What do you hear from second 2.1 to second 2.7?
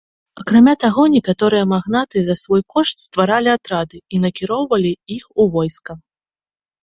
за свой